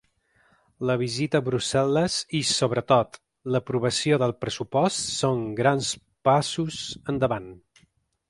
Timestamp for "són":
5.21-5.43